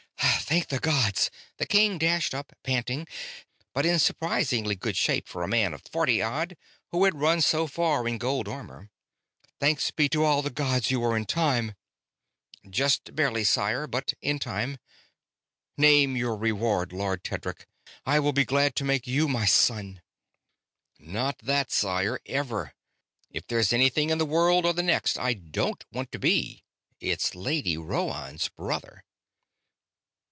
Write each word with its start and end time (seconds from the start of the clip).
"Thank 0.51 0.67
the 0.67 0.79
gods!" 0.79 1.31
The 1.59 1.65
king 1.65 1.97
dashed 1.97 2.33
up, 2.35 2.51
panting, 2.61 3.07
but 3.73 3.85
in 3.85 3.99
surprisingly 3.99 4.75
good 4.75 4.97
shape 4.97 5.29
for 5.29 5.43
a 5.43 5.47
man 5.47 5.73
of 5.73 5.81
forty 5.89 6.21
odd 6.21 6.57
who 6.89 7.05
had 7.05 7.15
run 7.21 7.39
so 7.39 7.67
far 7.67 8.05
in 8.05 8.17
gold 8.17 8.49
armor. 8.49 8.89
"Thanks 9.61 9.91
be 9.91 10.09
to 10.09 10.25
all 10.25 10.41
the 10.41 10.49
gods 10.49 10.91
you 10.91 10.99
were 10.99 11.15
in 11.15 11.23
time!" 11.25 11.73
"Just 12.69 13.15
barely, 13.15 13.45
sire, 13.45 13.87
but 13.87 14.13
in 14.21 14.39
time." 14.39 14.77
"Name 15.77 16.17
your 16.17 16.35
reward, 16.35 16.91
Lord 16.91 17.23
Tedric. 17.23 17.65
I 18.05 18.19
will 18.19 18.33
be 18.33 18.43
glad 18.43 18.75
to 18.75 18.83
make 18.83 19.07
you 19.07 19.29
my 19.29 19.45
son." 19.45 20.01
"Not 20.99 21.37
that, 21.39 21.71
sire, 21.71 22.19
ever. 22.25 22.73
If 23.29 23.47
there's 23.47 23.71
anything 23.71 24.09
in 24.09 24.17
this 24.17 24.27
world 24.27 24.65
or 24.65 24.73
the 24.73 24.83
next 24.83 25.17
I 25.17 25.33
don't 25.33 25.85
want 25.93 26.11
to 26.11 26.19
be, 26.19 26.65
it's 26.99 27.35
Lady 27.35 27.77
Rhoann's 27.77 28.49
brother." 28.49 29.05